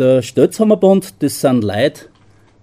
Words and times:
Der 0.00 0.22
Stötzhammerbund, 0.22 1.22
das 1.22 1.42
sind 1.42 1.62
Leute, 1.62 2.06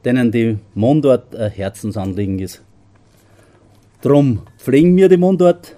denen 0.04 0.32
die 0.32 0.58
Mundart 0.74 1.36
ein 1.36 1.52
Herzensanliegen 1.52 2.40
ist. 2.40 2.64
Drum 4.02 4.42
pflegen 4.58 4.98
wir 4.98 5.08
die 5.08 5.18
Mundart, 5.18 5.76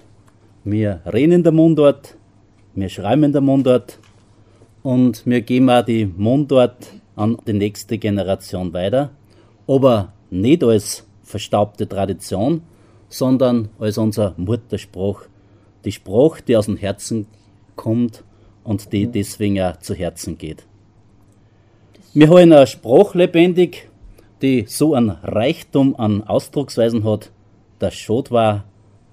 wir 0.64 1.02
reden 1.12 1.32
in 1.32 1.42
der 1.42 1.52
Mundart, 1.52 2.16
wir 2.74 2.88
schreiben 2.88 3.24
in 3.24 3.32
der 3.32 3.42
Mundart 3.42 3.98
und 4.82 5.26
wir 5.26 5.42
geben 5.42 5.68
auch 5.68 5.84
die 5.84 6.06
Mundart 6.06 6.94
an 7.14 7.36
die 7.46 7.52
nächste 7.52 7.98
Generation 7.98 8.72
weiter, 8.72 9.10
aber 9.66 10.14
nicht 10.30 10.64
als 10.64 11.04
verstaubte 11.24 11.86
Tradition, 11.86 12.62
sondern 13.10 13.68
als 13.78 13.98
unser 13.98 14.32
Mutterspruch. 14.38 15.24
Die 15.84 15.92
Sprache, 15.92 16.42
die 16.42 16.56
aus 16.56 16.64
dem 16.64 16.78
Herzen 16.78 17.26
kommt 17.76 18.24
und 18.64 18.94
die 18.94 19.08
deswegen 19.08 19.60
auch 19.60 19.76
zu 19.76 19.92
Herzen 19.92 20.38
geht. 20.38 20.64
Wir 22.12 22.28
haben 22.28 22.38
eine 22.38 22.66
Sprache 22.66 23.16
lebendig, 23.16 23.88
die 24.42 24.64
so 24.66 24.94
einen 24.94 25.10
Reichtum 25.10 25.94
an 25.94 26.24
Ausdrucksweisen 26.24 27.04
hat, 27.04 27.30
dass 27.78 27.94
schade 27.94 28.32
war, 28.32 28.64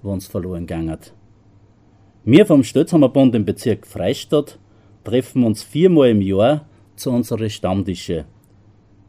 wo 0.02 0.10
uns 0.10 0.26
verloren 0.26 0.66
gegangen 0.66 0.90
hat. 0.90 1.12
Wir 2.24 2.44
vom 2.44 2.64
Stötzhammerbund 2.64 3.36
im 3.36 3.44
Bezirk 3.44 3.86
Freistadt 3.86 4.58
treffen 5.04 5.44
uns 5.44 5.62
viermal 5.62 6.08
im 6.08 6.20
Jahr 6.22 6.66
zu 6.96 7.12
unseren 7.12 7.48
Stammtische. 7.48 8.24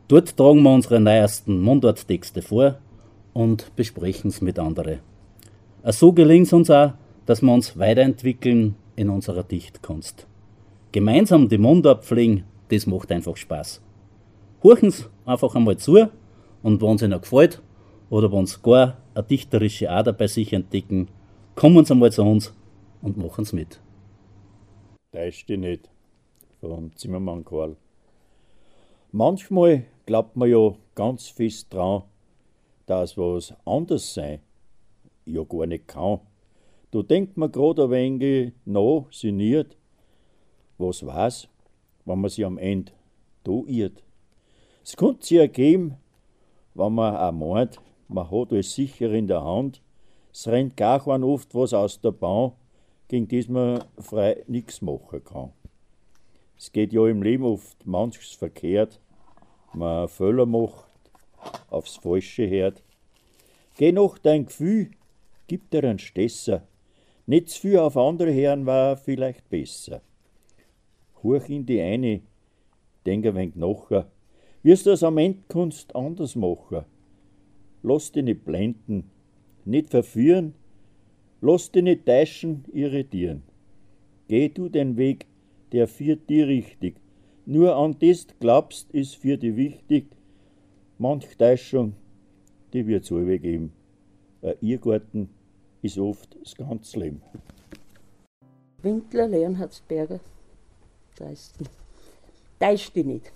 Dort 0.08 0.38
tragen 0.38 0.62
wir 0.62 0.72
unsere 0.72 1.00
neuesten 1.00 1.60
Mundarttexte 1.60 2.44
vor 2.44 2.78
und 3.34 3.76
besprechen 3.76 4.30
es 4.30 4.40
mit 4.40 4.60
anderen. 4.60 5.00
So 5.86 6.14
gelingt 6.14 6.46
es 6.46 6.54
uns 6.54 6.70
auch, 6.70 6.94
dass 7.26 7.42
wir 7.42 7.52
uns 7.52 7.76
weiterentwickeln 7.80 8.76
in 8.96 9.10
unserer 9.10 9.42
Dichtkunst. 9.42 10.28
Gemeinsam 10.92 11.50
die 11.50 11.58
Mundart 11.58 12.06
pflegen, 12.06 12.44
das 12.70 12.88
macht 12.88 13.12
einfach 13.12 13.36
Spaß. 13.36 13.82
Horchen 14.64 14.92
Sie 14.92 15.06
einfach 15.26 15.56
einmal 15.56 15.78
zu 15.78 16.10
und 16.64 16.82
wenn 16.82 16.96
es 16.96 17.02
Ihnen 17.02 17.22
gefällt 17.22 17.62
oder 18.10 18.32
wenn 18.32 18.46
Sie 18.46 18.62
gar 18.62 18.98
eine 19.14 19.24
dichterische 19.24 19.90
Ader 19.90 20.14
bei 20.14 20.28
sich 20.28 20.54
entdecken, 20.54 21.10
kommen 21.56 21.86
Sie 21.86 21.94
einmal 21.94 22.12
zu 22.12 22.24
uns 22.24 22.54
und 23.02 23.18
machen 23.18 23.44
es 23.44 23.54
mit. 23.54 23.80
Täusch 25.12 25.46
dich 25.46 25.58
nicht, 25.58 25.90
vom 26.62 26.96
Zimmermann 26.96 27.44
Karl. 27.44 27.76
Manchmal 29.12 29.86
glaubt 30.06 30.36
man 30.36 30.50
ja 30.50 30.76
ganz 30.94 31.30
fest 31.30 31.74
dran, 31.74 32.04
dass 32.86 33.18
was 33.18 33.54
anders 33.66 34.14
sein 34.14 34.40
ja 35.26 35.44
gar 35.44 35.66
nicht 35.66 35.88
kann. 35.88 36.20
Da 36.92 37.02
denkt 37.02 37.38
man 37.38 37.52
grad 37.52 37.80
ein 37.80 37.92
wenig 37.92 38.54
nach, 38.66 39.06
sinniert, 39.12 39.78
was 40.78 41.06
war's, 41.06 41.48
wenn 42.06 42.20
man 42.20 42.30
sich 42.30 42.46
am 42.46 42.58
Ende 42.58 42.92
da 43.44 43.62
irrt. 43.68 44.04
Es 44.84 44.96
könnte 44.96 45.26
sich 45.26 45.38
ergeben, 45.38 45.98
wenn 46.74 46.94
man 46.94 47.16
auch 47.16 47.32
meint, 47.32 47.80
man 48.08 48.30
hat 48.30 48.52
alles 48.52 48.74
sicher 48.74 49.12
in 49.12 49.28
der 49.28 49.44
Hand, 49.44 49.82
es 50.34 50.48
rennt 50.48 50.78
gar 50.78 51.04
kein 51.04 51.24
oft 51.24 51.54
was 51.54 51.74
aus 51.74 52.02
der 52.02 52.12
Bahn, 52.12 52.54
gegen 53.08 53.28
das 53.28 53.48
man 53.48 53.84
frei 53.98 54.44
nichts 54.48 54.82
machen 54.82 55.24
kann. 55.24 55.52
Es 56.58 56.72
geht 56.72 56.94
ja 56.94 57.08
im 57.08 57.24
Leben 57.24 57.44
oft 57.44 57.86
manches 57.86 58.32
verkehrt, 58.32 59.00
man 59.74 60.08
Fehler 60.08 60.46
macht, 60.46 60.86
aufs 61.70 61.98
Falsche 61.98 62.50
hört. 62.50 62.84
Geh 63.78 63.92
noch 63.92 64.18
dein 64.18 64.46
Gefühl, 64.46 64.92
gib 65.48 65.70
dir 65.72 65.84
einen 65.84 66.00
Stesser, 66.00 66.64
nicht 67.26 67.50
zu 67.50 67.62
viel 67.62 67.78
auf 67.80 67.96
andere 67.96 68.34
hören 68.34 68.66
war 68.66 68.98
vielleicht 68.98 69.50
besser. 69.50 70.02
Hoch 71.24 71.48
in 71.50 71.66
die 71.66 71.82
eine, 71.82 72.22
denk 73.06 73.26
ein 73.26 73.36
wenig 73.36 73.56
nachher, 73.56 74.10
wirst 74.64 74.86
du 74.86 74.92
das 74.92 75.04
am 75.04 75.18
Ende 75.18 75.40
Kunst 75.48 75.96
anders 75.96 76.36
machen. 76.36 76.86
Lass 77.82 78.12
dich 78.12 78.24
nicht 78.24 78.46
blenden, 78.46 79.10
nicht 79.66 79.90
verführen, 79.90 80.54
lass 81.42 81.72
dich 81.72 81.84
nicht 81.84 82.06
täuschen, 82.06 82.66
irritieren. 82.74 83.44
Geh 84.28 84.50
du 84.50 84.70
den 84.70 84.98
Weg, 84.98 85.26
der 85.72 85.88
führt 85.88 86.30
dir 86.30 86.48
richtig. 86.48 86.96
Nur 87.46 87.76
an 87.76 87.96
das 88.00 88.28
glaubst, 88.40 88.92
ist 88.92 89.16
für 89.16 89.38
dich 89.38 89.56
wichtig. 89.56 90.06
Manch 90.98 91.38
Täuschung, 91.38 91.94
die 92.74 92.86
wird's 92.86 93.12
allweg 93.12 93.42
geben. 93.42 93.72
Ein 94.42 94.56
Irrgarten 94.62 95.30
ist 95.82 95.98
oft 95.98 96.38
das 96.42 96.56
ganze 96.56 97.00
Leben. 97.00 97.22
Winkler 98.82 99.28
Leonhardsberger, 99.28 100.20
Dresden. 101.20 101.68
Täusch 102.60 102.92
dich 102.92 103.06
nicht. 103.06 103.32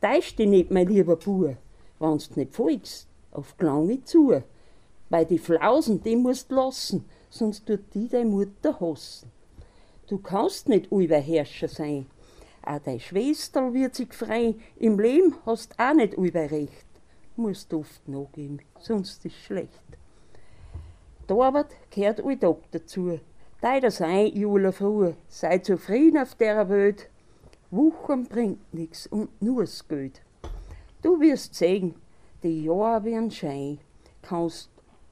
Täusch 0.00 0.36
dich 0.36 0.48
nicht, 0.48 0.70
mein 0.70 0.86
lieber 0.86 1.16
Bub, 1.16 1.56
wenn's 1.98 2.36
nicht 2.36 2.54
folgst, 2.54 3.08
auf 3.30 3.54
lange 3.58 4.04
zu. 4.04 4.42
Weil 5.08 5.26
die 5.26 5.38
Flausen, 5.38 6.02
die 6.02 6.16
musst 6.16 6.50
lassen, 6.50 7.04
sonst 7.30 7.66
tut 7.66 7.94
die 7.94 8.08
deine 8.08 8.30
Mutter 8.30 8.78
hassen. 8.80 9.30
Du 10.08 10.18
kannst 10.18 10.68
nicht 10.68 10.90
Herrscher 10.90 11.68
sein. 11.68 12.06
Auch 12.64 12.78
deine 12.78 13.00
Schwester 13.00 13.72
wird 13.72 13.94
sich 13.94 14.12
frei. 14.12 14.54
Im 14.76 14.98
Leben 14.98 15.34
hast 15.46 15.78
auch 15.78 15.94
nicht 15.94 16.16
Recht. 16.16 16.86
Musst 17.36 17.72
oft 17.72 18.06
nachgeben, 18.08 18.60
sonst 18.78 19.24
ist 19.24 19.36
schlecht. 19.36 19.70
Die 21.28 21.32
Arbeit 21.32 21.68
gehört 21.90 22.22
all 22.22 22.36
Tag 22.36 22.58
dazu. 22.72 23.18
Deiner 23.62 23.92
sein, 23.92 24.26
Jula 24.34 24.72
früh, 24.72 25.12
sei 25.28 25.58
zufrieden 25.58 26.18
auf 26.18 26.34
der 26.34 26.68
Welt. 26.68 27.08
Wuchern 27.70 28.24
bringt 28.24 28.74
nix 28.74 29.06
und 29.06 29.40
nur 29.40 29.62
das 29.62 29.86
Geld. 29.86 30.20
Du 31.00 31.20
wirst 31.20 31.54
sehen, 31.54 31.94
die 32.42 32.64
Jahre 32.64 33.04
werden 33.04 33.30
Schein. 33.30 33.78
Kannst 34.20 34.68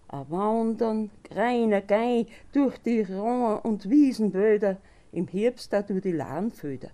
wandern, 0.09 1.13
greiner 1.23 1.81
gei 1.81 2.27
durch 2.53 2.77
die 2.79 3.03
Rauen 3.03 3.61
und 3.61 3.89
Wiesenwälder, 3.89 4.79
im 5.13 5.29
Herbst 5.29 5.73
da 5.73 5.83
durch 5.83 6.03
die 6.03 6.11
Lahnfelder. 6.11 6.91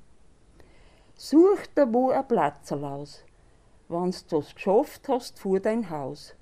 Such 1.15 1.69
da 1.75 1.91
wo 1.91 2.11
a 2.11 2.22
Platzerl 2.22 2.84
aus, 2.84 3.25
wann's 3.89 4.27
das 4.27 4.55
geschafft 4.55 5.09
hast 5.09 5.39
vor 5.39 5.59
dein 5.61 5.89
Haus. 5.89 6.34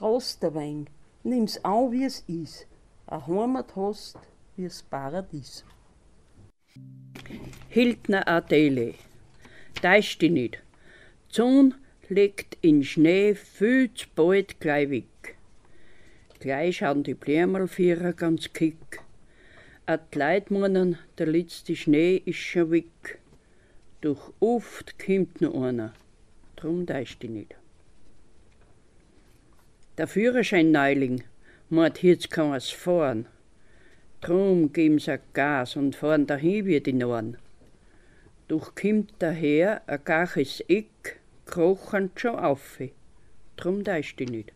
Rost 0.00 0.44
ein 0.44 0.54
wenig, 0.54 0.88
nimm's 1.24 1.64
an, 1.64 1.90
wie 1.90 2.04
es 2.04 2.20
is, 2.28 2.64
a 3.08 3.26
Heimat 3.26 3.74
hast, 3.74 4.18
wie's 4.56 4.82
Paradies. 4.82 5.64
Hildner 7.68 8.26
Adele, 8.28 8.94
täusch 9.80 10.18
dich 10.18 10.30
nicht. 10.30 10.62
Zun 11.28 11.74
legt 12.08 12.58
in 12.60 12.84
Schnee 12.84 13.34
viel 13.34 13.92
zu 13.94 14.06
bald 14.14 14.60
gleich 14.60 14.90
weg. 14.90 15.36
Gleich 16.40 16.78
schauen 16.78 17.02
die 17.02 17.14
Blärmelvierer 17.14 18.12
ganz 18.12 18.52
kick. 18.52 19.00
A 19.86 19.96
die 19.96 20.18
Leid 20.18 20.50
meinen, 20.50 20.98
der 21.18 21.26
letzte 21.26 21.74
Schnee 21.74 22.16
ist 22.16 22.36
schon 22.36 22.70
weg. 22.70 23.18
Doch 24.00 24.32
oft 24.40 24.98
kommt 24.98 25.40
noch 25.40 25.54
einer, 25.62 25.94
drum 26.56 26.86
täusch 26.86 27.18
dich 27.18 27.30
nicht. 27.30 27.54
Der 29.96 30.06
Führerschein 30.06 30.72
Neuling 30.72 31.24
meint, 31.70 32.02
jetzt 32.02 32.30
kann 32.30 32.54
es 32.54 32.70
fahren. 32.70 33.26
Drum 34.22 34.72
geben 34.72 35.00
sie 35.00 35.18
Gas 35.32 35.74
und 35.74 35.96
fahren 35.96 36.28
dahin 36.28 36.64
wie 36.64 36.80
die 36.80 36.92
Norn. 36.92 37.38
Doch 38.46 38.76
kommt 38.76 39.12
daher 39.18 39.82
ein 39.88 39.98
gaches 40.04 40.60
Eck, 40.68 41.18
krochend 41.44 42.20
schon 42.20 42.36
auf. 42.36 42.78
Drum 43.56 43.82
täusch 43.82 44.14
dich 44.14 44.30
nicht. 44.30 44.52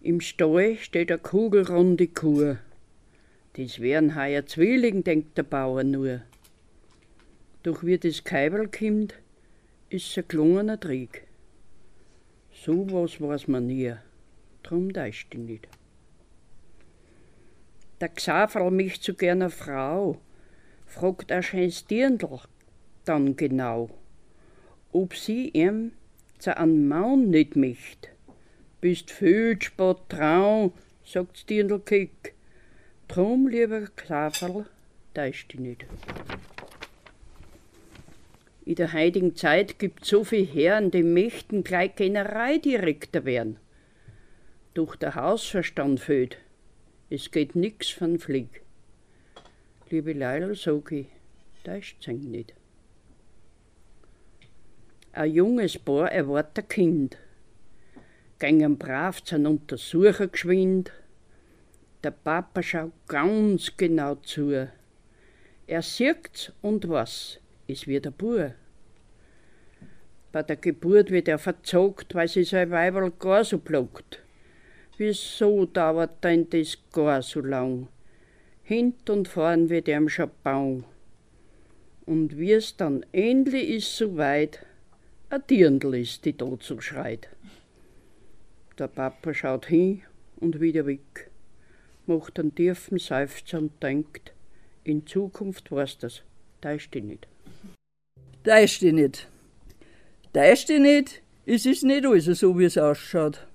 Im 0.00 0.22
Stall 0.22 0.76
steht 0.76 1.12
eine 1.12 1.18
kugelrunde 1.18 2.08
Kuh. 2.08 2.56
Das 3.52 3.80
wären 3.80 4.16
heuer 4.16 4.46
Zwilling, 4.46 5.04
denkt 5.04 5.36
der 5.36 5.42
Bauer 5.42 5.84
nur. 5.84 6.22
Doch 7.62 7.84
wie 7.84 7.98
das 7.98 8.24
Keibel 8.24 8.66
kommt, 8.66 9.14
ist 9.90 10.16
ein 10.16 10.24
gelungener 10.26 10.80
Trick. 10.80 11.26
So 12.50 12.90
was 12.90 13.20
weiß 13.20 13.46
man 13.48 13.66
nie, 13.66 13.92
drum 14.62 14.90
täusch 14.90 15.28
dich 15.28 15.40
nicht. 15.40 15.68
Der 18.00 18.08
Xaverl 18.08 18.70
mich 18.70 19.02
zu 19.02 19.14
gerne 19.14 19.50
Frau, 19.50 20.18
fragt 20.86 21.30
ein 21.30 21.42
schönes 21.42 21.86
Dirndl 21.86 22.40
dann 23.04 23.36
genau, 23.36 23.90
ob 24.92 25.14
sie 25.14 25.48
ihm 25.48 25.92
zu 26.38 26.56
einem 26.56 26.88
Mann 26.88 27.28
nicht 27.28 27.56
möcht. 27.56 28.08
Bist 28.80 29.10
viel 29.10 29.60
spät 29.60 29.98
trau, 30.08 30.72
sagt's 31.04 31.44
Dirndl 31.44 31.80
kick. 31.80 32.34
Drum, 33.08 33.48
lieber 33.48 33.82
Xaverl, 33.96 34.66
täusch 35.12 35.48
dich 35.48 35.60
nicht. 35.60 35.86
In 38.64 38.76
der 38.76 38.92
heutigen 38.92 39.34
Zeit 39.34 39.78
gibt 39.78 40.04
so 40.04 40.24
viel 40.24 40.46
Herren, 40.46 40.90
die 40.90 41.02
möchten 41.02 41.64
gleich 41.64 41.96
Generaldirektor 41.96 43.24
werden. 43.24 43.58
Doch 44.74 44.96
der 44.96 45.16
Hausverstand 45.16 46.00
fehlt. 46.00 46.38
Es 47.12 47.28
geht 47.32 47.56
nix 47.56 47.88
von 47.88 48.20
Flieg. 48.20 48.62
Liebe 49.88 50.12
Leila, 50.12 50.54
sag 50.54 50.92
ich, 50.92 51.08
täuscht 51.64 52.04
sich 52.04 52.20
nicht. 52.20 52.54
Ein 55.10 55.32
junges 55.32 55.76
Paar 55.76 56.12
erwartet 56.12 56.68
Kind. 56.68 57.18
Gängen 58.38 58.78
brav 58.78 59.24
zum 59.24 59.44
Untersuchen 59.46 60.30
geschwind. 60.30 60.92
Der 62.04 62.12
Papa 62.12 62.62
schaut 62.62 62.92
ganz 63.08 63.76
genau 63.76 64.14
zu. 64.14 64.70
Er 65.66 65.82
sieht's 65.82 66.52
und 66.62 66.88
was, 66.88 67.40
ist 67.66 67.88
wie 67.88 67.98
der 67.98 68.12
Bub. 68.12 68.52
Bei 70.30 70.44
der 70.44 70.54
Geburt 70.54 71.10
wird 71.10 71.26
er 71.26 71.40
verzogt, 71.40 72.14
weil 72.14 72.28
sie 72.28 72.44
sein 72.44 72.70
Weiberl 72.70 73.10
gar 73.10 73.42
so 73.42 73.58
blockt. 73.58 74.22
Wieso 75.00 75.64
dauert 75.64 76.22
denn 76.22 76.50
das 76.50 76.76
gar 76.92 77.22
so 77.22 77.40
lang? 77.40 77.88
Hint 78.62 79.08
und 79.08 79.28
vorn 79.28 79.70
wird 79.70 79.88
ihm 79.88 80.10
schon 80.10 80.30
bau. 80.42 80.84
Und 82.04 82.36
wie 82.36 82.52
es 82.52 82.76
dann 82.76 83.06
endlich 83.10 83.70
ist 83.70 83.96
so 83.96 84.18
weit, 84.18 84.66
ein 85.30 85.42
Dirndl 85.48 85.94
ist, 85.94 86.26
die 86.26 86.34
tot 86.34 86.62
so 86.62 86.82
schreit. 86.82 87.30
Der 88.78 88.88
Papa 88.88 89.32
schaut 89.32 89.64
hin 89.64 90.02
und 90.36 90.60
wieder 90.60 90.84
weg, 90.84 91.30
macht 92.04 92.38
einen 92.38 92.54
tiefen 92.54 92.98
Seufzer 92.98 93.56
und 93.56 93.82
denkt, 93.82 94.34
in 94.84 95.06
Zukunft 95.06 95.72
war's 95.72 95.96
das, 95.96 96.20
da 96.60 96.72
ist 96.72 96.92
die 96.92 97.00
nicht. 97.00 97.26
Da 98.42 98.58
ist 98.58 98.82
die 98.82 98.92
nicht. 98.92 99.28
Da 100.34 100.44
ist 100.44 100.68
die 100.68 100.78
nicht, 100.78 101.22
es 101.46 101.64
ist 101.64 101.84
nicht 101.84 102.04
alles 102.04 102.26
so, 102.26 102.58
wie 102.58 102.64
es 102.64 102.76
ausschaut. 102.76 103.46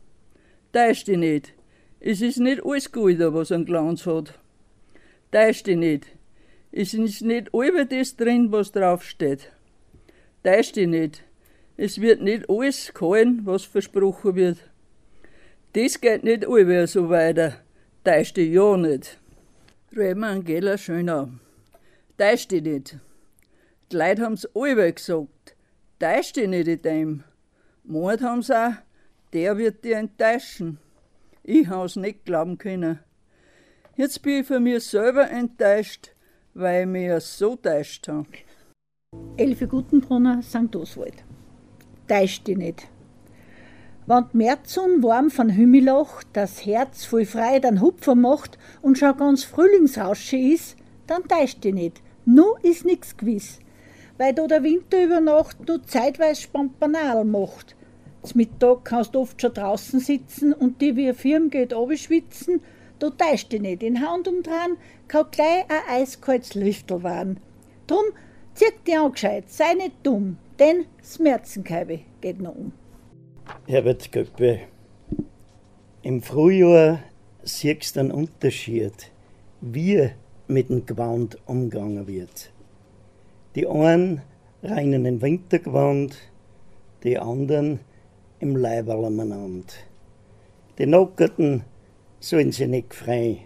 Ist 0.75 1.07
die 1.07 1.15
nicht, 1.15 1.53
es 2.01 2.21
ist 2.21 2.37
nicht 2.37 2.65
alles 2.65 2.91
gut, 2.91 3.17
was 3.19 3.53
ein 3.53 3.63
Glanz 3.63 4.05
hat. 4.05 4.37
Ist 5.31 5.67
die 5.67 5.77
nicht, 5.77 6.07
es 6.73 6.93
ist 6.93 7.21
nicht 7.21 7.49
alles 7.53 7.87
das 7.89 8.17
drin, 8.17 8.51
was 8.51 8.73
draufsteht. 8.73 9.53
Ist 10.43 10.75
die 10.75 10.85
nicht, 10.85 11.23
es 11.77 12.01
wird 12.01 12.21
nicht 12.21 12.49
alles 12.49 12.93
gehalten, 12.93 13.41
was 13.45 13.63
versprochen 13.63 14.35
wird. 14.35 14.57
Das 15.71 16.01
geht 16.01 16.25
nicht 16.25 16.45
allwehr 16.45 16.87
so 16.87 17.09
weiter. 17.09 17.55
Ist 18.03 18.35
die 18.35 18.51
ja 18.51 18.75
nicht. 18.75 19.17
Reden 19.95 20.19
wir 20.19 20.27
Angela 20.27 20.77
schön 20.77 21.09
an. 21.09 21.39
Ist 22.17 22.51
die 22.51 22.59
nicht. 22.61 22.97
Die 23.91 23.95
Leute 23.95 24.23
haben's 24.23 24.45
allwehr 24.53 24.91
gesagt. 24.91 25.55
Ist 25.99 26.35
die 26.35 26.47
nicht 26.47 26.67
in 26.67 26.81
dem. 26.81 27.23
Mord 27.85 28.21
haben's 28.21 28.51
auch, 28.51 28.73
der 29.35 29.57
wird 29.57 29.83
dir 29.83 29.97
enttäuschen. 29.97 30.79
Ich 31.43 31.67
hab's 31.67 31.97
nicht 31.97 32.23
glauben 32.23 32.57
können. 32.57 32.99
Jetzt 33.97 34.21
bin 34.21 34.39
ich 34.39 34.47
von 34.47 34.63
mir 34.63 34.79
selber 34.79 35.29
enttäuscht, 35.29 36.15
weil 36.53 36.83
ich 36.83 36.87
mich 36.87 37.23
so 37.23 37.57
täuscht 37.57 38.07
habe. 38.07 38.29
Elfe 39.35 39.67
Gutenbrunner, 39.67 40.41
St. 40.41 40.73
Oswald. 40.73 41.25
Täusch 42.07 42.43
dich 42.43 42.57
nicht. 42.57 42.87
Wenn 44.07 44.23
die 44.31 44.37
Märzun 44.37 45.03
warm 45.03 45.29
von 45.29 45.53
Hümmelach 45.53 46.23
das 46.31 46.65
Herz 46.65 47.03
voll 47.03 47.25
frei 47.25 47.59
dann 47.59 47.81
Hupfer 47.81 48.15
macht 48.15 48.57
und 48.81 48.97
schon 48.97 49.17
ganz 49.17 49.43
Frühlingsrausche 49.43 50.37
ist, 50.37 50.77
dann 51.07 51.27
täusch 51.27 51.59
dich 51.59 51.73
nicht. 51.73 52.01
Nu 52.23 52.55
ist 52.61 52.85
nix 52.85 53.17
gewiss. 53.17 53.59
Weil 54.17 54.33
da 54.33 54.47
der 54.47 54.63
Winter 54.63 55.03
über 55.03 55.19
Nacht 55.19 55.67
nur 55.67 55.83
zeitweise 55.83 56.43
Spampanal 56.43 57.25
macht. 57.25 57.75
Mittag 58.33 58.85
kannst 58.85 59.13
du 59.13 59.19
oft 59.19 59.39
schon 59.39 59.53
draußen 59.53 59.99
sitzen 59.99 60.53
und 60.53 60.81
die 60.81 60.95
wie 60.95 61.13
Firm 61.13 61.49
geht 61.49 61.73
schwitzen. 61.95 62.61
Da 62.97 63.09
täusch 63.09 63.47
dich 63.49 63.61
nicht. 63.61 63.83
In 63.83 64.01
Hand 64.01 64.27
umdrehen 64.27 64.77
kann 65.07 65.27
gleich 65.31 65.65
ein 65.69 66.01
eiskaltes 66.01 66.55
Lüftel 66.55 67.03
werden. 67.03 67.39
Drum 67.87 68.05
zieh 68.55 68.65
dich 68.87 68.97
an 68.97 69.11
gescheit, 69.11 69.49
sei 69.49 69.73
nicht 69.73 69.95
dumm, 70.01 70.37
denn 70.57 70.85
das 70.97 71.19
Märzenkeibe 71.19 71.99
geht 72.21 72.41
noch 72.41 72.55
um. 72.55 72.71
Herbert 73.67 74.11
Göppe, 74.11 74.61
im 76.01 76.21
Frühjahr 76.21 76.99
siehst 77.43 77.95
du 77.95 77.99
einen 77.99 78.11
Unterschied, 78.11 79.11
wie 79.61 80.09
mit 80.47 80.69
dem 80.69 80.85
Gewand 80.85 81.37
umgegangen 81.45 82.07
wird. 82.07 82.51
Die 83.55 83.67
einen 83.67 84.21
reinen 84.63 85.05
im 85.05 85.21
Wintergewand, 85.21 86.17
die 87.03 87.17
anderen 87.17 87.79
im 88.45 88.55
Leiberl 88.55 89.05
umeinander. 89.05 89.73
Die 90.77 90.85
Nockerten 90.85 91.63
sollen 92.19 92.51
sie 92.51 92.67
nicht 92.67 92.93
frei. 92.93 93.39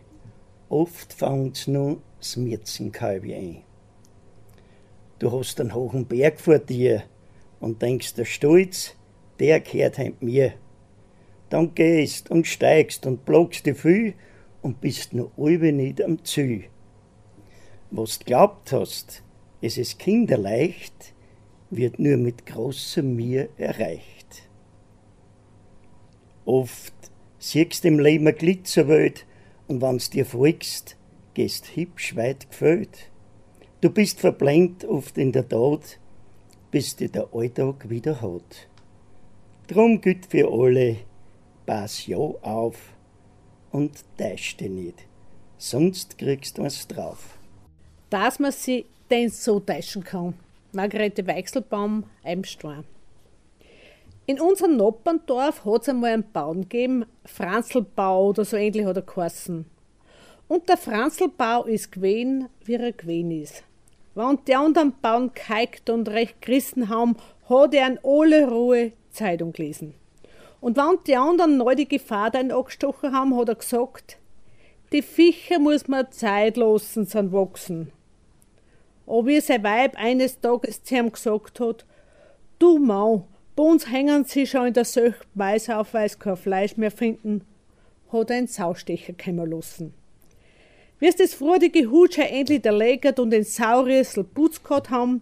Oft 0.67 1.13
fängt's 1.13 1.67
nur 1.67 2.01
das 2.17 2.35
Mürzenkalbe 2.35 3.33
ein. 3.33 3.61
Du 5.19 5.31
hast 5.31 5.61
einen 5.61 5.73
hohen 5.73 6.05
Berg 6.05 6.41
vor 6.41 6.59
dir 6.59 7.03
und 7.61 7.81
denkst, 7.81 8.15
der 8.15 8.25
Stolz, 8.25 8.93
der 9.39 9.61
gehört 9.61 9.97
heim 9.97 10.15
mir. 10.19 10.51
Dann 11.49 11.73
gehst 11.75 12.29
und 12.29 12.45
steigst 12.45 13.05
und 13.05 13.23
blockst 13.23 13.65
dich 13.65 13.77
viel 13.77 14.15
und 14.61 14.81
bist 14.81 15.13
nur 15.13 15.31
halbe 15.37 15.71
nicht 15.71 16.03
am 16.03 16.25
Ziel. 16.25 16.65
Was 17.89 18.19
du 18.19 18.25
glaubt 18.25 18.73
hast, 18.73 19.23
es 19.61 19.77
ist 19.77 19.97
kinderleicht, 19.97 21.13
wird 21.69 21.99
nur 21.99 22.17
mit 22.17 22.45
großem 22.45 23.15
Mir 23.15 23.47
erreicht. 23.57 24.18
Oft 26.49 26.93
siehst 27.37 27.85
im 27.85 27.99
Leben 27.99 28.25
eine 28.25 28.35
Glitzerwelt 28.35 29.27
und 29.67 29.81
wann's 29.81 30.09
dir 30.09 30.25
folgst, 30.25 30.97
gehst 31.35 31.75
hübsch 31.75 32.15
weit 32.15 32.49
gefällt. 32.49 33.11
Du 33.81 33.91
bist 33.91 34.19
verblendet 34.19 34.89
oft 34.89 35.19
in 35.19 35.31
der 35.31 35.47
Tat, 35.47 35.99
bis 36.71 36.95
dir 36.95 37.09
der 37.09 37.29
Alltag 37.35 37.87
wieder 37.91 38.19
hat. 38.19 38.67
Drum 39.67 40.01
gilt 40.01 40.25
für 40.25 40.51
alle, 40.51 40.97
pass 41.67 42.07
ja 42.07 42.17
auf 42.17 42.95
und 43.71 44.03
täusch 44.17 44.57
dich 44.57 44.71
nicht, 44.71 45.05
sonst 45.59 46.17
kriegst 46.17 46.57
du 46.57 46.63
was 46.63 46.87
drauf. 46.87 47.37
Dass 48.09 48.39
man 48.39 48.51
sie 48.51 48.87
denn 49.11 49.29
so 49.29 49.59
täuschen 49.59 50.03
kann. 50.03 50.33
Margarete 50.71 51.27
Weichselbaum, 51.27 52.05
Eimstor. 52.23 52.83
In 54.29 54.39
unserem 54.39 54.77
Nopperndorf 54.77 55.65
hat 55.65 55.81
es 55.81 55.89
einmal 55.89 56.11
einen 56.11 56.31
Bauern 56.31 56.61
gegeben, 56.61 57.07
Franzlbau 57.25 58.27
oder 58.27 58.45
so 58.45 58.57
ähnlich 58.57 58.85
hat 58.85 58.97
er 58.97 59.01
geheißen. 59.01 59.65
Und 60.47 60.69
der 60.69 60.77
Franzlbau 60.77 61.63
ist 61.63 61.91
gewesen, 61.91 62.47
wie 62.63 62.75
er 62.75 62.91
gewesen 62.91 63.31
ist. 63.31 63.63
Wenn 64.13 64.37
die 64.47 64.53
anderen 64.53 64.93
Bauern 65.01 65.31
geheigt 65.33 65.89
und 65.89 66.09
recht 66.09 66.43
gerissen 66.43 66.89
haben, 66.89 67.17
hat 67.49 67.73
er 67.73 67.87
an 67.87 67.99
alle 68.03 68.47
Ruhe 68.47 68.91
Zeitung 69.09 69.51
gelesen. 69.51 69.95
Und 70.61 70.77
wenn 70.77 70.99
die 71.07 71.15
anderen 71.15 71.57
neu 71.57 71.73
die 71.73 71.87
Gefahr 71.87 72.29
dann 72.29 72.51
angestochen 72.51 73.11
haben, 73.11 73.35
hat 73.35 73.49
er 73.49 73.55
gesagt, 73.55 74.19
die 74.93 75.01
Viecher 75.01 75.57
muss 75.57 75.87
man 75.87 76.11
Zeit 76.11 76.55
lassen, 76.55 77.07
sind 77.07 77.31
wachsen. 77.31 77.91
Aber 79.07 79.25
wie 79.25 79.41
sein 79.41 79.63
Weib 79.63 79.95
eines 79.97 80.39
Tages 80.39 80.83
zu 80.83 80.97
ihm 80.97 81.11
gesagt 81.11 81.59
hat, 81.59 81.83
du 82.59 82.77
Mau, 82.77 83.25
bei 83.59 83.65
uns 83.65 83.91
hängen 83.91 84.23
sie 84.23 84.47
schon 84.47 84.67
in 84.67 84.73
der 84.73 84.85
Söcht 84.85 85.27
Mais 85.35 85.69
auf, 85.69 85.91
sie 85.91 86.17
kein 86.17 86.37
Fleisch 86.37 86.77
mehr 86.77 86.91
finden, 86.91 87.41
hat 88.09 88.31
einen 88.31 88.47
Saustecher 88.47 89.11
kommen 89.11 89.51
lassen. 89.51 89.93
Wie 90.97 91.07
es 91.07 91.17
das 91.17 91.33
freudige 91.33 91.91
Hutscher 91.91 92.29
endlich 92.29 92.63
erlegert 92.63 93.19
und 93.19 93.31
den 93.31 93.43
Saurissel 93.43 94.23
putz 94.23 94.63
gehabt 94.63 94.89
haben, 94.89 95.21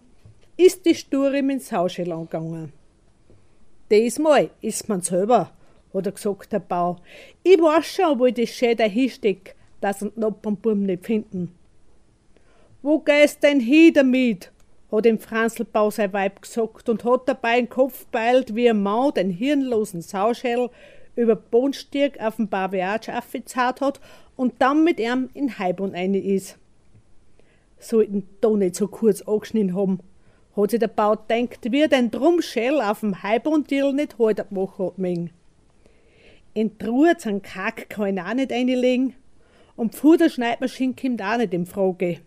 ist 0.56 0.86
die 0.86 0.94
Sture 0.94 1.42
mit 1.42 1.58
dem 1.58 1.64
Sauschel 1.64 2.12
angegangen. 2.12 2.72
Diesmal 3.90 4.50
ist 4.60 4.88
man 4.88 5.02
selber, 5.02 5.50
hat 5.92 6.06
er 6.06 6.12
gesagt, 6.12 6.52
der 6.52 6.60
Bau. 6.60 6.98
Ich 7.42 7.58
weiß 7.58 7.86
schon, 7.86 8.20
wo 8.20 8.26
ich 8.26 8.34
das 8.34 8.50
schön 8.50 8.76
dahinsteck, 8.76 9.56
dass 9.80 10.00
und 10.02 10.16
Noppernbuben 10.16 10.86
nicht 10.86 11.04
finden. 11.04 11.52
Wo 12.82 13.00
gehst 13.00 13.42
denn 13.42 13.58
hin 13.58 13.94
damit? 13.94 14.52
Hat 14.90 15.04
dem 15.04 15.18
Franzlbau 15.18 15.90
sein 15.90 16.12
Weib 16.12 16.42
gesagt 16.42 16.88
und 16.88 17.04
hat 17.04 17.28
dabei 17.28 17.56
den 17.56 17.68
Kopf 17.68 18.06
beilt, 18.06 18.54
wie 18.54 18.70
ein 18.70 18.82
Mann 18.82 19.12
den 19.14 19.30
hirnlosen 19.30 20.00
Sauschädel 20.00 20.70
über 21.14 21.36
Bohnstieg 21.36 22.20
auf 22.20 22.36
den 22.36 22.48
Barbeatsch 22.48 23.08
aufgezahlt 23.08 23.80
hat 23.80 24.00
und 24.36 24.54
dann 24.60 24.84
mit 24.84 25.00
ihm 25.00 25.28
in 25.34 25.58
Heibund 25.58 25.94
eine 25.94 26.18
ist. 26.18 26.56
Sollten 27.78 28.28
da 28.40 28.50
nicht 28.50 28.76
so 28.76 28.88
kurz 28.88 29.22
angeschnitten 29.22 29.74
haben, 29.74 30.00
hat 30.56 30.70
sich 30.70 30.80
der 30.80 30.88
Bau 30.88 31.16
denkt, 31.16 31.70
wie 31.70 31.82
er 31.82 31.88
den 31.88 32.10
Drumschell 32.10 32.80
auf 32.80 33.00
dem 33.00 33.22
Heibundil 33.22 33.92
nicht 33.92 34.18
heute 34.18 34.46
machen 34.50 34.86
hat 34.86 34.98
mögen. 34.98 35.30
In 36.54 36.78
Truhe 36.78 37.16
zum 37.16 37.42
Kack 37.42 37.90
kann 37.90 38.16
ich 38.16 38.22
auch 38.22 38.34
nicht 38.34 38.52
einlegen 38.52 39.14
und 39.76 39.94
die 39.94 39.98
Fuderschneidmaschine 39.98 40.94
kommt 40.94 41.22
auch 41.22 41.36
nicht 41.36 41.54
in 41.54 41.66
Frage. 41.66 42.20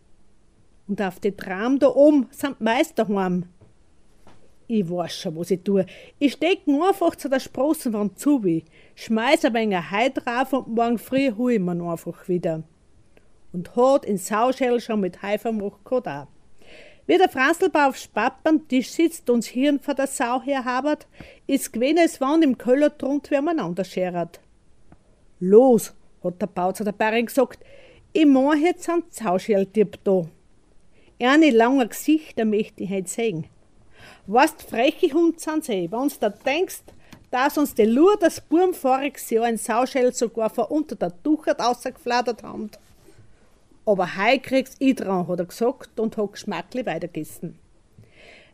Und 0.92 1.02
auf 1.02 1.22
die 1.22 1.32
Tram 1.32 1.80
da 1.80 1.88
oben 1.88 2.28
sind 2.32 2.60
Meister. 2.60 3.08
Ich 4.68 4.90
weiß 4.90 5.16
schon, 5.16 5.38
was 5.38 5.50
ich 5.50 5.64
tue. 5.64 5.86
Ich 6.20 6.34
steck 6.34 6.68
einfach 6.68 7.16
zu 7.16 7.30
der 7.30 7.40
Sprossenwand 7.40 8.20
zu, 8.20 8.44
wie, 8.44 8.66
schmeiß 8.96 9.46
ein 9.46 9.54
wenig 9.54 9.90
Heu 9.90 10.10
drauf 10.10 10.52
und 10.52 10.68
morgen 10.68 10.98
früh 10.98 11.32
hol 11.32 11.54
ich 11.54 11.62
mir 11.62 11.82
einfach 11.90 12.28
wieder. 12.28 12.64
Und 13.54 13.74
hat 13.74 14.04
in 14.04 14.18
Sauschell 14.18 14.82
schon 14.82 15.00
mit 15.00 15.24
Heu 15.24 15.38
vermacht 15.38 15.86
gehabt 15.86 16.10
auch. 16.10 16.28
Wie 17.08 17.18
der 17.18 17.30
Franzelbau 17.30 17.88
auf 17.88 17.96
Spapperntisch 17.96 18.90
sitzt 18.90 19.30
und 19.30 19.46
das 19.46 19.48
Hirn 19.48 19.80
vor 19.80 19.94
der 19.94 20.08
Sau 20.08 20.42
herhabert, 20.42 21.08
ist 21.48 21.72
gewesen, 21.72 22.00
als 22.00 22.20
wenn 22.20 22.42
im 22.42 22.58
Köller 22.58 22.90
drunter 22.90 23.32
wer 23.32 23.42
miteinander 23.42 23.86
schert. 23.86 24.42
Los, 25.40 25.94
hat 26.22 26.42
der 26.42 26.48
Bau 26.48 26.74
zu 26.74 26.84
der 26.84 26.92
Bärin 26.92 27.28
gesagt, 27.28 27.64
ich 28.12 28.26
mein 28.26 28.62
jetzt 28.62 28.90
einen 28.90 29.10
Zauscheltipp 29.10 29.98
da. 30.04 30.26
Eine 31.24 31.52
langer 31.52 31.86
Gesichter 31.86 32.46
möchte 32.46 32.84
ich 32.84 32.90
heute 32.90 33.08
sehen. 33.08 33.46
Weißt, 34.26 34.64
freche 34.64 35.14
Hund 35.14 35.40
sind 35.40 35.66
sie, 35.66 35.92
wenn's 35.92 36.18
da 36.18 36.30
denkst, 36.30 36.82
dass 37.30 37.60
uns 37.60 37.76
die 37.76 37.86
Lur 37.86 38.18
das 38.20 38.42
Burm 38.42 38.74
voriges 38.74 39.30
Jahr 39.30 39.46
ein 39.46 39.58
Sauschell 39.58 40.14
sogar 40.14 40.50
von 40.50 40.66
unter 40.66 40.96
der 40.96 41.14
Tuchert 41.22 41.60
rausgefladert 41.60 42.42
haben. 42.42 42.72
Aber 43.86 44.18
heu 44.18 44.40
kriegst 44.40 44.78
ich 44.80 44.96
dran, 44.96 45.28
hat 45.28 45.40
er 45.40 45.46
gesagt 45.46 46.00
und 46.00 46.18
hat 46.18 46.32
geschmacklich 46.32 46.88
weitergegessen. 46.88 47.58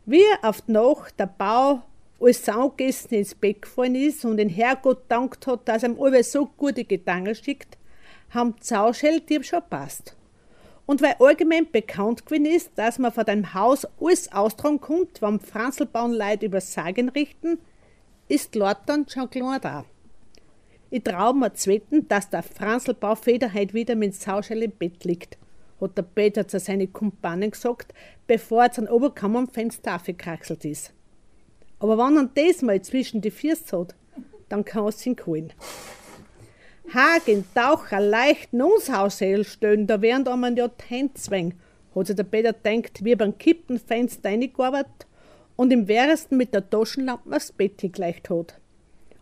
Wie 0.04 0.24
auf 0.42 0.60
die 0.60 0.72
Nacht 0.72 1.18
der 1.18 1.26
Bau 1.26 1.80
als 2.20 2.44
Saugessen 2.44 3.14
ins 3.16 3.34
Bett 3.34 3.62
gefallen 3.62 3.94
ist 3.94 4.26
und 4.26 4.36
den 4.36 4.50
Herrgott 4.50 5.04
dankt 5.08 5.46
hat, 5.46 5.66
dass 5.66 5.84
er 5.84 5.90
ihm 5.90 6.00
alle 6.00 6.22
so 6.22 6.44
gute 6.44 6.84
Gedanken 6.84 7.34
schickt, 7.34 7.78
haben 8.30 8.54
die 8.60 8.64
Sauschelltier 8.64 9.42
schon 9.42 9.62
passt. 9.70 10.17
Und 10.88 11.02
weil 11.02 11.16
allgemein 11.18 11.70
bekannt 11.70 12.24
gewesen 12.24 12.46
ist, 12.46 12.70
dass 12.76 12.98
man 12.98 13.12
von 13.12 13.26
deinem 13.26 13.52
Haus 13.52 13.86
alles 14.00 14.32
austragen 14.32 14.80
kommt, 14.80 15.20
wenn 15.20 15.38
Franzelbauen 15.38 16.14
Leute 16.14 16.46
über 16.46 16.62
Sagen 16.62 17.10
richten, 17.10 17.58
ist 18.26 18.54
Lortan 18.54 19.04
schon 19.06 19.28
klar 19.28 19.60
da. 19.60 19.84
Ich 20.88 21.04
trau 21.04 21.34
mir 21.34 21.52
zu 21.52 21.68
wetten, 21.68 22.08
dass 22.08 22.30
der 22.30 22.42
Franzelbau 22.42 23.16
Feder 23.16 23.52
heute 23.52 23.74
wieder 23.74 23.96
mit 23.96 24.14
Sauschell 24.14 24.62
im 24.62 24.70
Bett 24.70 25.04
liegt, 25.04 25.36
hat 25.78 25.98
der 25.98 26.04
Peter 26.04 26.48
zu 26.48 26.58
seinen 26.58 26.90
Kumpanen 26.90 27.50
gesagt, 27.50 27.92
bevor 28.26 28.62
er 28.62 28.72
zum 28.72 28.86
Oberkammer 28.86 29.40
am 29.40 29.48
Fenster 29.48 29.94
aufgekraxelt 29.94 30.64
ist. 30.64 30.94
Aber 31.80 31.98
wenn 31.98 32.16
er 32.16 32.30
das 32.34 32.62
mal 32.62 32.80
zwischen 32.80 33.20
die 33.20 33.30
Füße 33.30 33.78
hat, 33.78 33.94
dann 34.48 34.64
kann 34.64 34.86
es 34.86 35.04
ihn 35.04 35.16
holen. 35.26 35.52
Hagen, 36.94 37.44
Taucher, 37.54 38.00
leicht 38.00 38.54
uns 38.54 38.90
Hausel 38.90 39.44
stellen, 39.44 39.86
da 39.86 40.00
wären 40.00 40.24
da 40.24 40.36
man 40.36 40.56
ja 40.56 40.68
Tänzwäng, 40.68 41.52
hat 41.94 42.06
sich 42.06 42.16
der 42.16 42.24
Peter 42.24 42.54
denkt, 42.54 43.04
wie 43.04 43.14
beim 43.14 43.36
Kippenfenster 43.36 44.30
reingearbeitet 44.30 45.06
und 45.56 45.70
im 45.70 45.86
Wäresten 45.86 46.38
mit 46.38 46.54
der 46.54 46.70
Taschenlampe 46.70 47.36
aufs 47.36 47.52
Bett 47.52 47.78
geleicht 47.92 48.30
hat. 48.30 48.58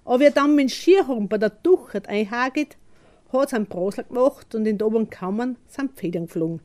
Aber 0.04 0.20
wie 0.20 0.26
er 0.26 0.30
dann 0.30 0.54
mit 0.54 0.70
Schierhorn 0.70 1.26
bei 1.26 1.38
der 1.38 1.60
Tuchert 1.60 2.08
einhaget, 2.08 2.76
hat 3.32 3.52
einen 3.52 3.66
Brosel 3.66 4.04
gemacht 4.04 4.54
und 4.54 4.64
in 4.64 4.78
der 4.78 4.86
oberen 4.86 5.10
Kammern 5.10 5.56
sind 5.66 5.98
Federn 5.98 6.26
geflogen. 6.26 6.60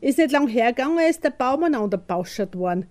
Ist 0.00 0.16
nicht 0.16 0.32
lang 0.32 0.48
hergegangen, 0.48 1.10
ist 1.10 1.24
der 1.24 1.30
Baum 1.30 1.64
aneinander 1.64 1.98
bauschert 1.98 2.56
worden. 2.56 2.86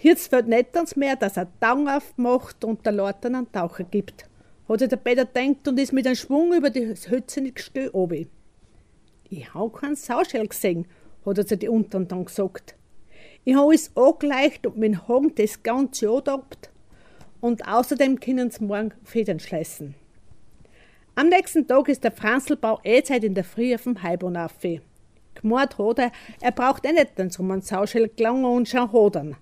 Jetzt 0.00 0.28
fällt 0.28 0.46
nicht 0.46 0.76
ans 0.76 0.94
mehr, 0.94 1.16
dass 1.16 1.36
er 1.36 1.48
Tauchen 1.58 1.88
aufmacht 1.88 2.64
und 2.64 2.86
der 2.86 2.92
Leute 2.92 3.26
einen 3.26 3.50
Taucher 3.50 3.82
gibt 3.82 4.26
hat 4.68 4.80
sich 4.80 4.88
der 4.88 4.96
Peter 4.96 5.24
denkt 5.24 5.68
und 5.68 5.78
ist 5.78 5.92
mit 5.92 6.06
einem 6.06 6.16
Schwung 6.16 6.52
über 6.52 6.70
das 6.70 7.08
Hützene 7.08 7.52
Gestell 7.52 7.90
obi. 7.92 8.28
Ich 9.28 9.52
hab 9.54 9.74
keinen 9.74 9.96
Sauschell 9.96 10.46
gesehen, 10.46 10.86
hat 11.24 11.38
er 11.38 11.46
zu 11.46 11.56
die 11.56 11.68
Untern 11.68 12.08
dann 12.08 12.24
gesagt. 12.24 12.76
Ich 13.44 13.54
hab 13.54 13.66
alles 13.66 13.90
angeleicht 13.96 14.66
und 14.66 14.78
mein 14.78 15.06
Hagen 15.06 15.34
das 15.34 15.62
ganze 15.62 16.06
Jahr 16.06 16.22
gehabt. 16.22 16.70
Und 17.40 17.66
außerdem 17.68 18.18
können 18.18 18.50
sie 18.50 18.64
morgen 18.64 18.92
Federn 19.04 19.38
schleißen. 19.38 19.94
Am 21.14 21.28
nächsten 21.28 21.66
Tag 21.66 21.88
ist 21.88 22.04
der 22.04 22.12
Franzelbau 22.12 22.80
eh 22.82 23.02
Zeit 23.02 23.24
in 23.24 23.34
der 23.34 23.44
Früh 23.44 23.74
auf 23.74 23.84
dem 23.84 24.02
Heibon 24.02 24.36
auf. 24.36 24.52
Gemeint 24.60 25.78
hat 25.78 25.98
er, 25.98 26.12
er 26.40 26.52
braucht 26.52 26.84
eh 26.84 26.92
nicht 26.92 27.18
den 27.18 27.30
Sommer 27.30 27.60
Sauschell 27.60 28.08
gelangen 28.08 28.44
und 28.44 28.68
schon 28.68 28.90
hodern. 28.90 29.36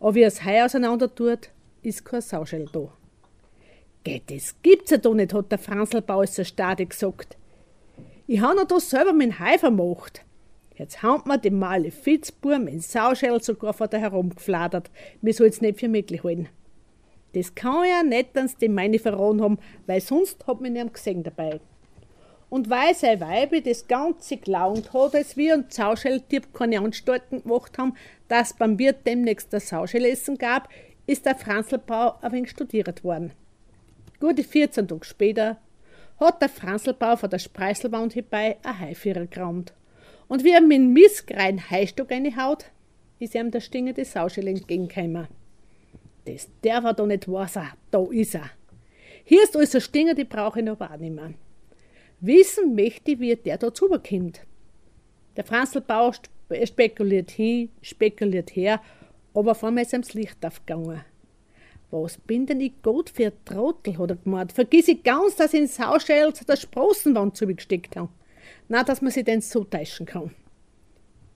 Aber 0.00 0.14
wie 0.14 0.22
er 0.22 0.30
das 0.30 0.44
Hai 0.44 0.64
auseinander 0.64 1.12
tut, 1.12 1.50
ist 1.82 2.04
kein 2.04 2.20
Sauschell 2.20 2.68
da. 2.72 2.92
Geht, 4.04 4.30
das 4.30 4.54
gibt's 4.62 4.90
ja 4.90 4.98
doch 4.98 5.14
nicht, 5.14 5.32
hat 5.32 5.50
der 5.50 5.58
Franzelbau 5.58 6.24
so 6.26 6.44
stark 6.44 6.88
gesagt. 6.90 7.38
Ich 8.26 8.40
habe 8.40 8.56
noch 8.56 8.66
da 8.66 8.78
selber 8.78 9.14
mit 9.14 9.38
Hai 9.40 9.56
vermacht. 9.56 10.22
Jetzt 10.76 11.02
haut 11.02 11.24
mir 11.24 11.38
die 11.38 11.50
male 11.50 11.90
Fitzburm 11.90 12.66
in 12.66 12.80
Sauschell 12.80 13.42
sogar 13.42 13.72
vor 13.72 13.88
der 13.88 14.00
herumgefladert. 14.00 14.90
Mir 15.22 15.32
soll's 15.32 15.62
nicht 15.62 15.80
für 15.80 15.88
möglich 15.88 16.22
halten. 16.22 16.48
Das 17.32 17.54
kann 17.54 17.88
ja 17.88 18.02
nicht, 18.02 18.36
dass 18.36 18.58
die 18.58 18.68
meine 18.68 18.98
verraten 18.98 19.40
haben, 19.40 19.58
weil 19.86 20.00
sonst 20.00 20.46
hat 20.46 20.60
man 20.60 20.76
ihn 20.76 20.92
gesehen 20.92 21.22
dabei. 21.22 21.60
Und 22.50 22.68
weil 22.68 22.94
sein 22.94 23.20
Weibe 23.20 23.62
das 23.62 23.88
Ganze 23.88 24.36
gelaunt 24.36 24.92
hat, 24.92 25.14
als 25.14 25.36
wir 25.36 25.54
und 25.54 25.72
Sauschelltipp 25.72 26.52
keine 26.52 26.80
Anstalten 26.80 27.42
gemacht 27.42 27.78
haben, 27.78 27.94
dass 28.28 28.52
beim 28.52 28.78
Wirt 28.78 29.06
demnächst 29.06 29.52
das 29.52 29.68
Sauschellessen 29.68 30.36
gab, 30.36 30.68
ist 31.06 31.24
der 31.24 31.36
Franzelbau 31.36 32.16
ein 32.20 32.32
wenig 32.32 32.50
studiert 32.50 33.02
worden. 33.02 33.32
Gute 34.26 34.42
14 34.42 34.88
Tage 34.88 35.04
später 35.04 35.58
hat 36.18 36.40
der 36.40 36.48
Franzelbau 36.48 37.14
von 37.14 37.28
der 37.28 37.38
Spreiselwand 37.38 38.14
herbei 38.14 38.56
ein 38.62 38.80
Haifierer 38.80 39.26
gerammt. 39.26 39.74
Und 40.28 40.44
wie 40.44 40.52
er 40.52 40.62
mit 40.62 40.78
dem 40.78 40.94
Missgrein 40.94 41.68
Heistock 41.68 42.10
reinhaut, 42.10 42.64
ist 43.18 43.34
ihm 43.34 43.50
der 43.50 43.60
stingende 43.60 44.02
Sauschel 44.02 44.48
entgegengekommen. 44.48 45.28
Das 46.24 46.48
darf 46.62 46.84
er 46.84 46.94
doch 46.94 47.06
nicht 47.06 47.28
wahr 47.28 47.48
sein, 47.48 47.68
da 47.90 48.02
ist 48.10 48.34
er. 48.34 48.48
Hier 49.24 49.42
ist 49.42 49.54
alles 49.54 49.74
ein 49.74 49.82
Stinger, 49.82 50.14
die 50.14 50.24
brauche 50.24 50.60
ich 50.60 50.64
noch 50.64 50.80
wahrnehmen. 50.80 51.34
Wissen 52.20 52.74
möchte 52.74 53.10
ich, 53.10 53.20
wie 53.20 53.36
der 53.36 53.58
da 53.58 53.66
rüberkommt. 53.68 54.40
Der 55.36 55.44
Franzelbau 55.44 56.12
spekuliert 56.64 57.30
hin, 57.30 57.68
spekuliert 57.82 58.56
her, 58.56 58.80
aber 59.34 59.54
vor 59.54 59.70
mir 59.70 59.82
ist 59.82 59.92
ihm 59.92 60.00
das 60.00 60.14
Licht 60.14 60.46
aufgegangen. 60.46 61.04
Was 62.02 62.18
bin 62.18 62.44
denn 62.44 62.60
ich 62.60 62.72
Gott 62.82 63.08
für 63.08 63.26
ein 63.26 63.44
Trottel, 63.44 63.96
hat 63.98 64.10
er 64.10 64.16
gemeint. 64.16 64.50
Vergiss 64.50 64.88
ich 64.88 65.04
ganz, 65.04 65.36
dass 65.36 65.54
ich 65.54 65.60
in 65.60 65.68
Sauschell 65.68 66.32
der 66.32 66.56
Sprossenwand 66.56 67.36
zugesteckt 67.36 67.94
habe. 67.94 68.08
Na, 68.68 68.82
dass 68.82 69.00
man 69.00 69.12
sich 69.12 69.24
denn 69.24 69.40
so 69.40 69.62
täuschen 69.62 70.04
kann. 70.04 70.34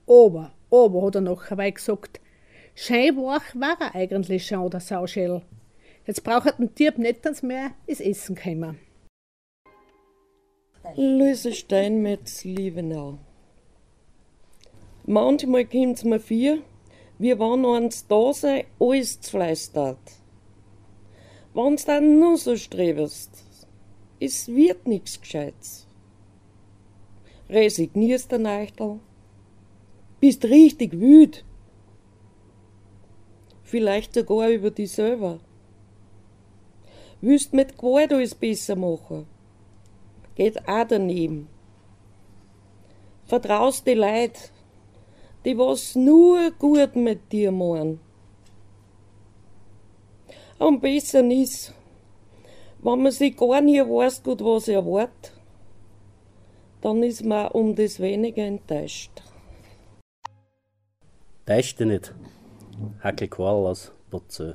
Aber, 0.09 0.50
aber, 0.69 1.07
hat 1.07 1.15
er 1.15 1.21
nachher 1.21 1.71
gesagt, 1.71 2.21
scheinwach 2.75 3.55
war 3.55 3.77
er 3.81 3.95
eigentlich 3.95 4.49
schon, 4.49 4.69
der 4.69 4.81
Sauschell. 4.81 5.43
Jetzt 6.09 6.25
braucht 6.25 6.47
er 6.47 6.53
den 6.55 6.75
Tier 6.75 6.93
nicht 6.97 7.43
mehr 7.45 7.71
ins 7.87 8.00
Essen 8.00 8.35
kommen. 8.35 8.81
Luise 10.97 11.53
Steinmetz, 11.53 12.43
Liebenau. 12.43 13.19
Manchmal 15.07 15.67
kommt's 15.67 16.03
mir 16.03 16.19
vier, 16.19 16.62
wie 17.21 17.38
wenn 17.38 17.65
uns 17.65 18.09
da 18.09 18.33
sei, 18.33 18.67
alles 18.81 19.21
zu 19.21 19.38
fleistert 21.55 21.64
wenn's 21.64 21.85
dann 21.85 22.19
nur 22.19 22.37
so 22.37 22.57
strebst, 22.57 23.45
es 24.21 24.49
wird 24.49 24.87
nix 24.87 25.21
Gescheites. 25.21 25.87
Resignierst 27.49 28.31
der 28.31 28.38
Neichtel, 28.38 29.00
bist 30.21 30.45
richtig 30.45 30.93
wüt, 30.93 31.45
vielleicht 33.62 34.14
sogar 34.14 34.50
über 34.50 34.71
dich 34.71 34.93
selber. 34.93 35.40
Willst 37.21 37.52
mit 37.52 37.76
Gewalt 37.78 38.12
alles 38.12 38.35
besser 38.35 38.76
machen, 38.76 39.26
geht 40.35 40.69
auch 40.69 40.87
daneben. 40.87 41.49
Vertraust 43.25 43.87
die 43.87 43.95
Leid, 43.95 44.52
die 45.45 45.57
was 45.59 45.95
nur 45.95 46.50
gut 46.52 46.97
mit 46.97 47.33
dir 47.33 47.50
meinen 47.50 48.08
am 50.59 50.81
besten 50.81 51.31
ist, 51.31 51.75
wenn 52.83 53.03
man 53.03 53.12
sich 53.12 53.37
gar 53.37 53.61
nicht 53.61 53.81
weiß, 53.81 54.23
gut, 54.23 54.41
was 54.41 54.69
erwartet, 54.69 55.33
dann 56.81 57.03
ist 57.03 57.25
man 57.25 57.49
um 57.49 57.75
das 57.75 58.00
weniger 58.00 58.45
enttäuscht. 58.45 59.11
Täusch 61.47 61.75
dich 61.77 61.87
nicht, 61.87 62.15
Hackel 63.00 63.29
Karl 63.29 63.67
aus 63.67 63.93
Botzö. 64.11 64.55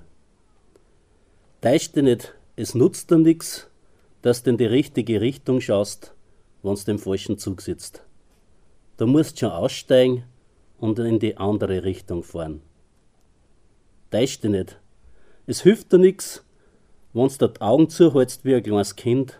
Täusch 1.61 1.91
dich 1.91 2.03
nicht, 2.03 2.35
es 2.55 2.75
nutzt 2.75 3.09
dir 3.09 3.17
nichts, 3.17 3.69
dass 4.21 4.43
du 4.43 4.51
in 4.51 4.57
die 4.57 4.65
richtige 4.65 5.21
Richtung 5.21 5.59
schaust, 5.59 6.13
wenn 6.61 6.75
du 6.75 6.91
im 6.91 6.99
falschen 6.99 7.37
Zug 7.37 7.61
sitzt. 7.61 8.03
Du 8.97 9.07
musst 9.07 9.39
schon 9.39 9.51
aussteigen 9.51 10.23
und 10.77 10.99
in 10.99 11.19
die 11.19 11.37
andere 11.37 11.83
Richtung 11.83 12.23
fahren. 12.23 12.61
Täusch 14.11 14.39
dich 14.39 14.51
nicht, 14.51 14.79
es 15.45 15.61
hilft 15.61 15.91
dir 15.91 15.97
nix, 15.97 16.43
wenn 17.11 17.27
du 17.27 17.47
die 17.47 17.61
Augen 17.61 17.89
zuhältst 17.89 18.45
wie 18.45 18.55
ein 18.55 18.63
kleines 18.63 18.95
Kind, 18.95 19.39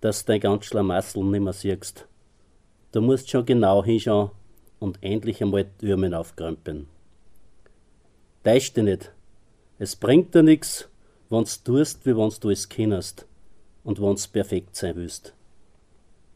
dass 0.00 0.24
du 0.24 0.32
dein 0.32 0.40
ganz 0.40 0.64
Schlamassel 0.64 1.24
nimmer 1.24 1.52
siehst. 1.52 2.06
Du 2.92 3.00
musst 3.00 3.28
schon 3.28 3.44
genau 3.44 3.84
hinschauen 3.84 4.30
und 4.78 4.98
endlich 5.02 5.42
einmal 5.42 5.64
die 5.64 5.86
Türmen 5.86 6.14
aufkrempeln. 6.14 6.88
Täusch 8.44 8.72
dich 8.72 8.84
nicht. 8.84 9.12
Es 9.78 9.96
bringt 9.96 10.34
dir 10.34 10.42
nix, 10.42 10.88
wenn 11.28 11.44
du 11.44 11.50
tust, 11.64 12.06
wie 12.06 12.16
wenn 12.16 12.30
du 12.40 12.50
es 12.50 12.68
kennst 12.68 13.26
und 13.84 14.00
wenn 14.00 14.16
du 14.16 14.22
perfekt 14.32 14.76
sein 14.76 14.96
willst. 14.96 15.34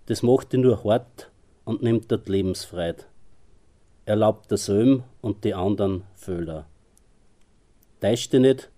Das 0.06 0.22
macht 0.22 0.52
dich 0.52 0.60
nur 0.60 0.84
hart 0.84 1.30
und 1.64 1.82
nimmt 1.82 2.10
dir 2.10 2.18
die 2.18 2.32
Lebensfreiheit. 2.32 3.06
erlaubt 4.04 4.50
der 4.50 4.58
Söhm 4.58 5.04
und 5.20 5.44
die 5.44 5.54
anderen 5.54 6.02
Föhler. 6.16 6.66
Täusch 8.00 8.28
dich 8.28 8.40
nicht, 8.40 8.70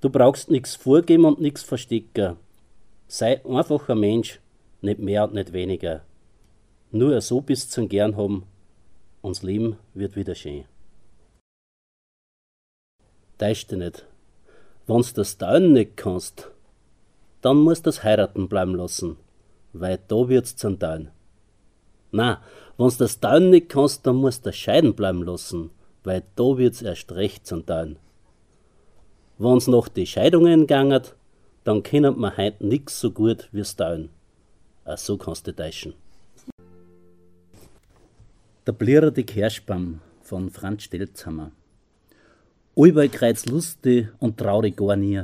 du 0.00 0.10
brauchst 0.10 0.50
nichts 0.50 0.76
vorgeben 0.76 1.24
und 1.24 1.40
nichts 1.40 1.62
verstecken. 1.62 2.36
Sei 3.06 3.44
einfach 3.44 3.88
ein 3.88 4.00
Mensch, 4.00 4.40
nicht 4.80 5.00
mehr 5.00 5.24
und 5.24 5.34
nicht 5.34 5.52
weniger. 5.52 6.02
Nur 6.90 7.20
so 7.20 7.40
bist 7.40 7.72
zum 7.72 7.88
gern 7.88 8.16
haben, 8.16 8.44
uns 9.22 9.42
Leben 9.42 9.76
wird 9.94 10.16
wieder 10.16 10.34
schön. 10.34 10.64
Täusch 13.38 13.66
dich 13.66 13.78
nicht, 13.78 14.06
wenn's 14.86 15.12
das 15.12 15.38
Dauern 15.38 15.72
nicht 15.72 15.96
kannst, 15.96 16.50
dann 17.40 17.58
musst 17.58 17.86
du 17.86 17.88
das 17.88 18.02
heiraten 18.02 18.48
bleiben 18.48 18.74
lassen, 18.74 19.16
weil 19.72 19.98
da 20.08 20.28
wird's 20.28 20.56
zum 20.56 20.78
Dauern. 20.78 21.10
Na, 22.10 22.42
wenn's 22.78 22.96
das 22.96 23.20
Dauern 23.20 23.50
nicht 23.50 23.68
kannst, 23.68 24.06
dann 24.06 24.16
musst 24.16 24.46
du 24.46 24.52
scheiden 24.52 24.94
bleiben 24.94 25.22
lassen, 25.22 25.70
weil 26.04 26.24
da 26.36 26.56
wird's 26.56 26.82
erst 26.82 27.12
recht 27.12 27.46
zum 27.46 27.64
Dauern. 27.64 27.98
Wenn's 29.38 29.68
noch 29.68 29.86
die 29.86 30.06
Scheidungen 30.06 30.62
gegangen, 30.62 31.02
dann 31.62 31.82
kennt 31.84 32.18
man 32.18 32.36
heut 32.36 32.60
nix 32.60 33.00
so 33.00 33.10
gut 33.10 33.48
wie's 33.52 33.76
Dauern. 33.76 34.08
Auch 34.84 34.98
so 34.98 35.16
kannst 35.16 35.46
du 35.46 35.54
täuschen. 35.54 35.94
Der 38.66 38.72
Blierer 38.72 39.10
die 39.12 39.24
Kirschbaum 39.24 40.00
von 40.22 40.50
Franz 40.50 40.82
Stelzhammer. 40.84 41.52
Allbei 42.76 43.08
kreuz 43.08 43.46
lustig 43.46 44.08
und 44.18 44.38
traurig 44.38 44.76
gar 44.76 44.96
nie. 44.96 45.22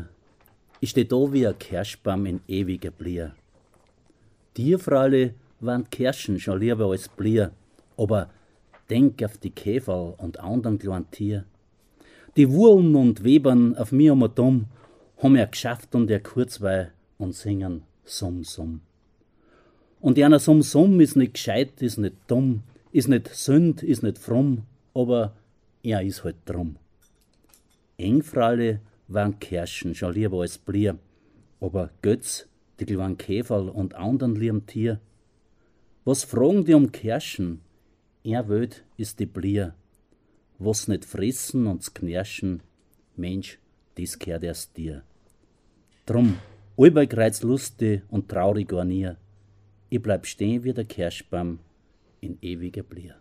Ich 0.80 0.90
steh 0.90 1.04
da 1.04 1.32
wie 1.32 1.46
ein 1.46 1.58
Kirschbaum 1.58 2.26
in 2.26 2.40
ewiger 2.46 2.90
Blier. 2.90 3.34
Dir, 4.56 4.78
Fräule, 4.78 5.34
waren 5.60 5.90
Kirschen 5.90 6.38
schon 6.38 6.60
lieber 6.60 6.86
als 6.86 7.08
Blier, 7.08 7.50
aber 7.96 8.30
denk 8.88 9.22
auf 9.24 9.38
die 9.38 9.50
Käfer 9.50 10.14
und 10.18 10.38
anderen 10.38 10.78
kleinen 10.78 11.10
Tier. 11.10 11.44
Die 12.36 12.50
Wurlen 12.50 12.96
und 12.96 13.22
Webern 13.22 13.76
auf 13.76 13.92
mir 13.92 14.12
um 14.12 14.28
dumm, 14.34 14.66
haben 15.18 15.36
er 15.36 15.46
geschafft 15.46 15.94
und 15.94 16.10
er 16.10 16.18
kurzweil 16.18 16.92
und 17.16 17.32
singen 17.32 17.82
Summ, 18.04 18.42
Summ. 18.42 18.80
Und 20.00 20.18
einer 20.18 20.40
Summ, 20.40 20.62
Summ 20.62 21.00
ist 21.00 21.14
nicht 21.14 21.34
gescheit, 21.34 21.80
ist 21.80 21.96
nicht 21.96 22.16
dumm, 22.26 22.64
ist 22.90 23.08
nicht 23.08 23.28
sünd, 23.28 23.82
ist 23.84 24.02
nicht 24.02 24.18
fromm, 24.18 24.64
aber 24.94 25.36
er 25.84 26.02
ist 26.02 26.24
halt 26.24 26.36
drum. 26.44 26.76
Engfralle 27.98 28.80
waren 29.06 29.38
Kirschen 29.38 29.94
schon 29.94 30.14
lieber 30.14 30.40
als 30.40 30.58
Blier, 30.58 30.98
aber 31.60 31.90
Götz, 32.02 32.48
die 32.80 32.86
kleinen 32.86 33.16
Käferl 33.16 33.68
und 33.68 33.94
anderen 33.94 34.34
lieben 34.34 34.66
Tier, 34.66 35.00
was 36.04 36.24
fragen 36.24 36.64
die 36.64 36.74
um 36.74 36.90
Kirschen? 36.90 37.60
Er 38.24 38.48
wöd 38.48 38.84
ist 38.96 39.20
die 39.20 39.26
Blier. 39.26 39.74
Was 40.58 40.88
nicht 40.88 41.04
fressen 41.04 41.66
und 41.66 41.94
knirschen, 41.94 42.62
Mensch, 43.16 43.58
dies 43.96 44.18
gehört 44.18 44.44
erst 44.44 44.76
dir. 44.76 45.02
Drum, 46.06 46.38
allbei 46.76 47.06
kreuz 47.06 47.42
lustig 47.42 48.02
und 48.08 48.28
traurig 48.28 48.68
gar 48.68 48.84
nie. 48.84 49.10
Ich 49.88 50.02
bleib 50.02 50.26
stehen 50.26 50.64
wie 50.64 50.72
der 50.72 50.84
Kirschbaum 50.84 51.58
in 52.20 52.38
ewiger 52.40 52.82
Blier. 52.82 53.16